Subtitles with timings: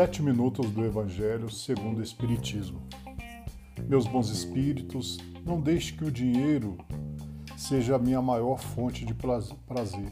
[0.00, 2.80] Sete minutos do Evangelho segundo o Espiritismo.
[3.86, 6.78] Meus bons espíritos, não deixe que o dinheiro
[7.54, 10.10] seja a minha maior fonte de prazer.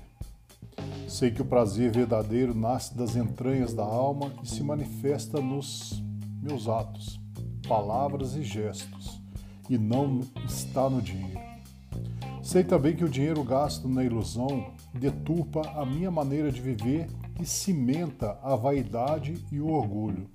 [1.09, 6.05] Sei que o prazer verdadeiro nasce das entranhas da alma e se manifesta nos
[6.43, 7.19] meus atos,
[7.67, 9.23] palavras e gestos,
[9.71, 11.41] e não está no dinheiro.
[12.43, 17.09] Sei também que o dinheiro gasto na ilusão deturpa a minha maneira de viver
[17.41, 20.29] e cimenta a vaidade e o orgulho.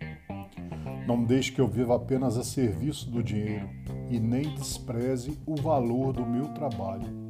[1.05, 3.69] Não deixe que eu viva apenas a serviço do dinheiro
[4.09, 7.23] e nem despreze o valor do meu trabalho.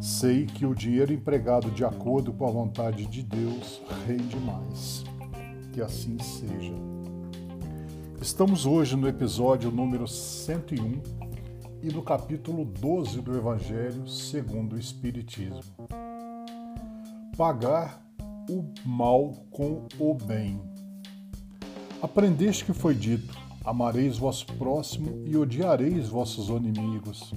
[0.00, 5.04] Sei que o dinheiro empregado de acordo com a vontade de Deus rende mais.
[5.72, 6.74] Que assim seja.
[8.20, 11.02] Estamos hoje no episódio número 101
[11.82, 15.60] e no capítulo 12 do Evangelho segundo o Espiritismo.
[17.36, 18.09] Pagar
[18.50, 20.60] o mal com o bem.
[22.02, 23.32] Aprendeste que foi dito:
[23.64, 27.32] Amareis vosso próximo e odiareis vossos inimigos.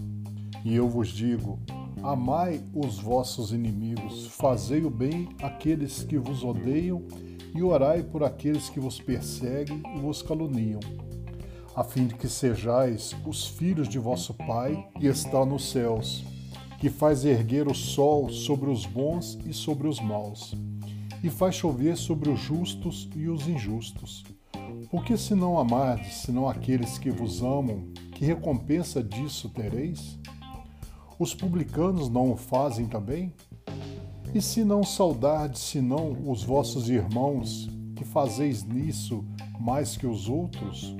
[0.66, 1.59] E eu vos digo:
[2.02, 7.05] Amai os vossos inimigos, fazei o bem àqueles que vos odeiam
[7.53, 10.80] e orai por aqueles que vos perseguem e vos caluniam,
[11.75, 16.25] a fim de que sejais os filhos de vosso Pai que está nos céus,
[16.80, 20.55] que faz erguer o sol sobre os bons e sobre os maus
[21.24, 24.26] e faz chover sobre os justos e os injustos.
[24.92, 30.20] Porque se não amardes, senão aqueles que vos amam, que recompensa disso tereis?
[31.18, 33.34] Os publicanos não o fazem também?
[34.36, 39.24] E se não saudardes, senão os vossos irmãos, que fazeis nisso
[39.60, 40.96] mais que os outros?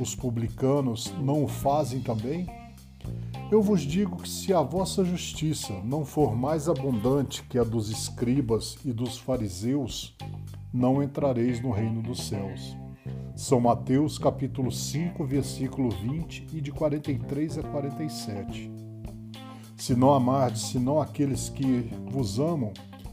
[0.00, 2.46] Os publicanos não o fazem também?
[3.48, 7.90] Eu vos digo que se a vossa justiça não for mais abundante que a dos
[7.90, 10.16] escribas e dos fariseus,
[10.74, 12.76] não entrareis no reino dos céus.
[13.36, 18.68] São Mateus capítulo 5, versículo 20 e de 43 a 47.
[19.76, 22.72] Se não amardes senão aqueles que vos amam,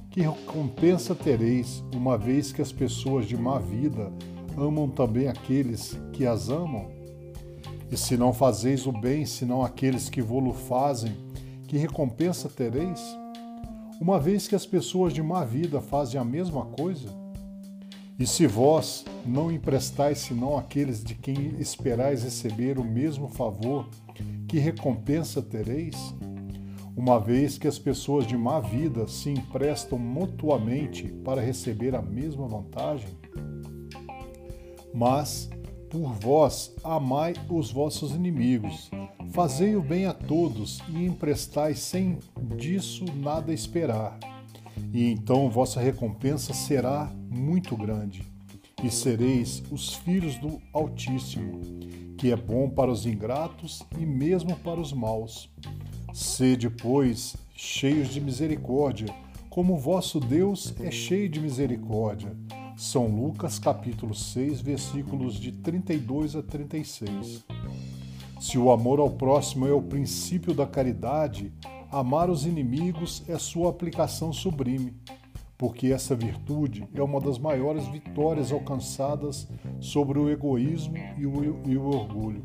[0.10, 4.12] que recompensa tereis, uma vez que as pessoas de má vida
[4.58, 7.03] amam também aqueles que as amam?
[7.94, 11.16] E se não fazeis o bem, senão aqueles que vô-lo fazem,
[11.68, 13.00] que recompensa tereis?
[14.02, 17.08] Uma vez que as pessoas de má vida fazem a mesma coisa?
[18.18, 23.88] E se vós não emprestais senão aqueles de quem esperais receber o mesmo favor,
[24.48, 26.16] que recompensa tereis?
[26.98, 32.48] Uma vez que as pessoas de má vida se emprestam mutuamente para receber a mesma
[32.48, 33.10] vantagem?
[34.92, 35.48] Mas
[35.94, 38.90] por vós amai os vossos inimigos,
[39.31, 42.18] fazei o bem a todos e emprestai sem
[42.58, 44.18] disso nada esperar.
[44.92, 48.24] E então vossa recompensa será muito grande,
[48.84, 51.62] e sereis os filhos do Altíssimo,
[52.18, 55.48] que é bom para os ingratos e mesmo para os maus.
[56.12, 59.14] Sede, pois, cheios de misericórdia,
[59.48, 62.36] como vosso Deus é cheio de misericórdia.
[62.76, 67.46] São Lucas capítulo 6, versículos de 32 a 36.
[68.40, 71.54] Se o amor ao próximo é o princípio da caridade,
[71.92, 74.94] amar os inimigos é sua aplicação sublime,
[75.58, 79.48] porque essa virtude é uma das maiores vitórias alcançadas
[79.80, 82.44] sobre o egoísmo e o, e o orgulho.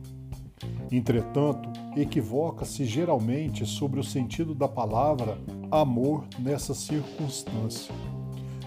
[0.90, 5.38] Entretanto, equivoca-se geralmente sobre o sentido da palavra
[5.70, 7.94] amor nessa circunstância.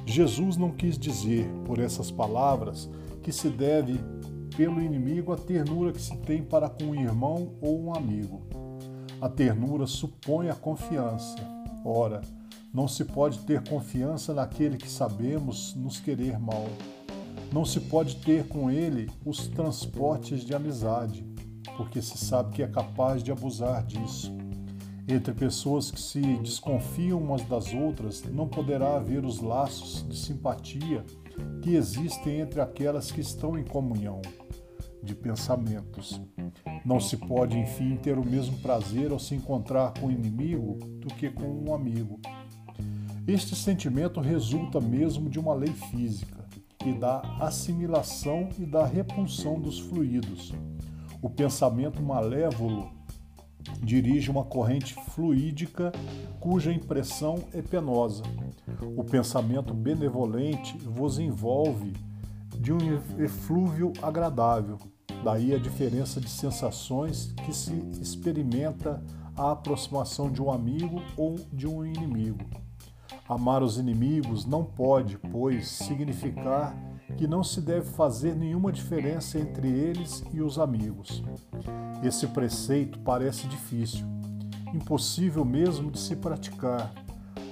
[0.05, 2.89] Jesus não quis dizer, por essas palavras,
[3.21, 3.99] que se deve
[4.55, 8.41] pelo inimigo a ternura que se tem para com um irmão ou um amigo.
[9.21, 11.37] A ternura supõe a confiança.
[11.85, 12.21] Ora,
[12.73, 16.67] não se pode ter confiança naquele que sabemos nos querer mal.
[17.51, 21.25] Não se pode ter com ele os transportes de amizade,
[21.75, 24.31] porque se sabe que é capaz de abusar disso.
[25.07, 31.03] Entre pessoas que se desconfiam umas das outras, não poderá haver os laços de simpatia
[31.61, 34.21] que existem entre aquelas que estão em comunhão
[35.03, 36.21] de pensamentos.
[36.85, 41.07] Não se pode, enfim, ter o mesmo prazer ao se encontrar com o inimigo do
[41.07, 42.19] que com um amigo.
[43.27, 46.45] Este sentimento resulta mesmo de uma lei física
[46.85, 50.53] e da assimilação e da repulsão dos fluidos.
[51.21, 52.91] O pensamento malévolo
[53.81, 55.91] dirige uma corrente fluídica
[56.39, 58.23] cuja impressão é penosa.
[58.95, 61.93] O pensamento benevolente vos envolve
[62.59, 62.77] de um
[63.19, 64.77] eflúvio agradável.
[65.23, 69.03] Daí a diferença de sensações que se experimenta
[69.35, 72.45] a aproximação de um amigo ou de um inimigo.
[73.27, 76.75] Amar os inimigos não pode, pois, significar
[77.11, 81.23] que não se deve fazer nenhuma diferença entre eles e os amigos.
[82.03, 84.05] Esse preceito parece difícil,
[84.73, 86.91] impossível mesmo de se praticar,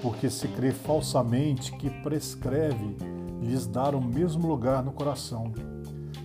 [0.01, 2.97] porque se crê falsamente que prescreve
[3.41, 5.51] lhes dar o mesmo lugar no coração.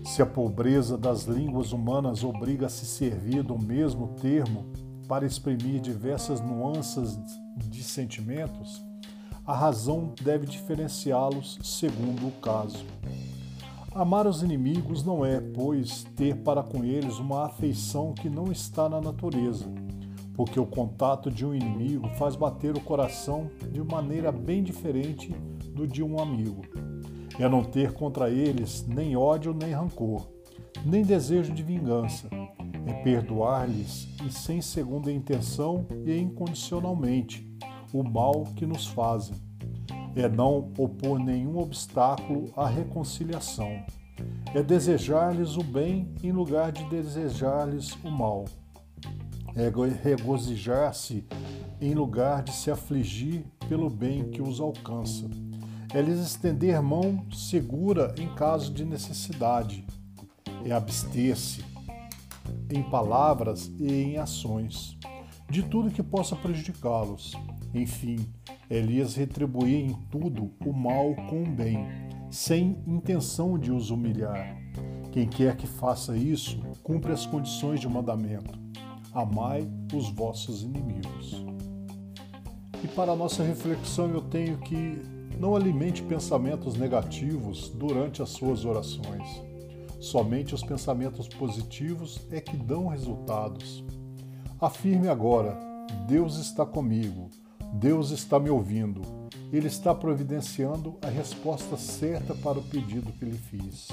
[0.04, 4.66] Se a pobreza das línguas humanas obriga a se servir do mesmo termo
[5.08, 7.18] para exprimir diversas nuances
[7.56, 8.84] de sentimentos,
[9.46, 12.84] a razão deve diferenciá-los segundo o caso.
[13.94, 18.88] Amar os inimigos não é, pois, ter para com eles uma afeição que não está
[18.88, 19.66] na natureza,
[20.32, 25.28] porque o contato de um inimigo faz bater o coração de maneira bem diferente
[25.74, 26.62] do de um amigo.
[27.38, 30.26] É não ter contra eles nem ódio nem rancor,
[30.84, 32.28] nem desejo de vingança.
[32.86, 37.54] É perdoar-lhes e sem segunda intenção e incondicionalmente
[37.94, 39.34] o mal que nos fazem.
[40.14, 43.84] É não opor nenhum obstáculo à reconciliação.
[44.54, 48.44] É desejar-lhes o bem em lugar de desejar-lhes o mal
[49.56, 49.70] é
[50.02, 51.24] regozijar-se
[51.80, 55.28] em lugar de se afligir pelo bem que os alcança.
[55.92, 59.86] É lhes estender mão segura em caso de necessidade.
[60.64, 61.64] É abster-se
[62.68, 64.98] em palavras e em ações
[65.48, 67.34] de tudo que possa prejudicá-los.
[67.74, 68.16] Enfim,
[68.70, 71.86] lhes retribuir em tudo o mal com o bem,
[72.30, 74.56] sem intenção de os humilhar.
[75.12, 78.64] Quem quer que faça isso, cumpre as condições de mandamento
[79.14, 81.44] amai os vossos inimigos.
[82.82, 85.00] E para a nossa reflexão, eu tenho que
[85.38, 89.42] não alimente pensamentos negativos durante as suas orações.
[90.00, 93.82] Somente os pensamentos positivos é que dão resultados.
[94.60, 95.58] Afirme agora:
[96.06, 97.30] Deus está comigo,
[97.76, 99.02] Deus está me ouvindo,
[99.52, 103.88] Ele está providenciando a resposta certa para o pedido que lhe fiz.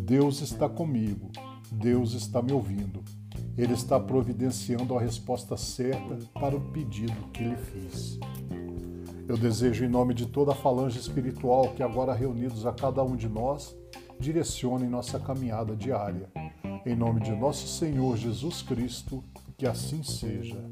[0.00, 1.30] Deus está comigo,
[1.70, 3.02] Deus está me ouvindo.
[3.56, 8.18] Ele está providenciando a resposta certa para o pedido que lhe fiz.
[9.26, 13.16] Eu desejo, em nome de toda a falange espiritual que agora reunidos a cada um
[13.16, 13.74] de nós,
[14.20, 16.30] direcionem nossa caminhada diária.
[16.84, 19.24] Em nome de nosso Senhor Jesus Cristo,
[19.56, 20.62] que assim seja.